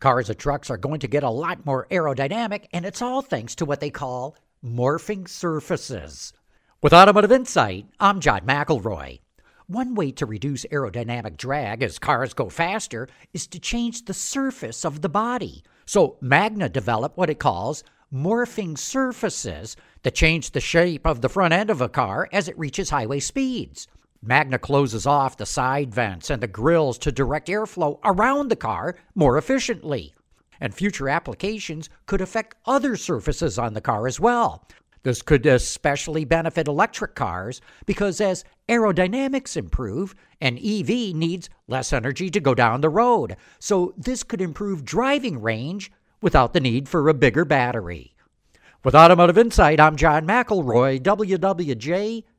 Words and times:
Cars 0.00 0.30
and 0.30 0.38
trucks 0.38 0.70
are 0.70 0.76
going 0.76 1.00
to 1.00 1.08
get 1.08 1.24
a 1.24 1.30
lot 1.30 1.66
more 1.66 1.88
aerodynamic, 1.90 2.66
and 2.72 2.86
it's 2.86 3.02
all 3.02 3.20
thanks 3.20 3.56
to 3.56 3.64
what 3.64 3.80
they 3.80 3.90
call 3.90 4.36
morphing 4.64 5.28
surfaces. 5.28 6.32
With 6.80 6.92
Automotive 6.92 7.32
Insight, 7.32 7.86
I'm 7.98 8.20
John 8.20 8.42
McElroy. 8.42 9.18
One 9.66 9.96
way 9.96 10.12
to 10.12 10.24
reduce 10.24 10.64
aerodynamic 10.66 11.36
drag 11.36 11.82
as 11.82 11.98
cars 11.98 12.32
go 12.32 12.48
faster 12.48 13.08
is 13.34 13.48
to 13.48 13.58
change 13.58 14.04
the 14.04 14.14
surface 14.14 14.84
of 14.84 15.02
the 15.02 15.08
body. 15.08 15.64
So 15.84 16.16
Magna 16.20 16.68
developed 16.68 17.18
what 17.18 17.30
it 17.30 17.40
calls 17.40 17.82
morphing 18.14 18.78
surfaces 18.78 19.74
that 20.04 20.14
change 20.14 20.52
the 20.52 20.60
shape 20.60 21.08
of 21.08 21.22
the 21.22 21.28
front 21.28 21.52
end 21.52 21.70
of 21.70 21.80
a 21.80 21.88
car 21.88 22.28
as 22.32 22.48
it 22.48 22.56
reaches 22.56 22.90
highway 22.90 23.18
speeds. 23.18 23.88
Magna 24.22 24.58
closes 24.58 25.06
off 25.06 25.36
the 25.36 25.46
side 25.46 25.94
vents 25.94 26.28
and 26.28 26.42
the 26.42 26.48
grills 26.48 26.98
to 26.98 27.12
direct 27.12 27.48
airflow 27.48 27.98
around 28.04 28.48
the 28.48 28.56
car 28.56 28.96
more 29.14 29.38
efficiently. 29.38 30.14
And 30.60 30.74
future 30.74 31.08
applications 31.08 31.88
could 32.06 32.20
affect 32.20 32.56
other 32.66 32.96
surfaces 32.96 33.58
on 33.58 33.74
the 33.74 33.80
car 33.80 34.08
as 34.08 34.18
well. 34.18 34.66
This 35.04 35.22
could 35.22 35.46
especially 35.46 36.24
benefit 36.24 36.66
electric 36.66 37.14
cars 37.14 37.60
because 37.86 38.20
as 38.20 38.44
aerodynamics 38.68 39.56
improve, 39.56 40.14
an 40.40 40.58
EV 40.58 41.14
needs 41.14 41.48
less 41.68 41.92
energy 41.92 42.28
to 42.30 42.40
go 42.40 42.54
down 42.54 42.80
the 42.80 42.88
road. 42.88 43.36
So 43.60 43.94
this 43.96 44.24
could 44.24 44.40
improve 44.40 44.84
driving 44.84 45.40
range 45.40 45.92
without 46.20 46.52
the 46.52 46.60
need 46.60 46.88
for 46.88 47.08
a 47.08 47.14
bigger 47.14 47.44
battery. 47.44 48.16
With 48.84 48.94
Automotive 48.94 49.38
Insight, 49.38 49.80
I'm 49.80 49.96
John 49.96 50.26
McElroy, 50.26 51.00
WWJ 51.00 52.24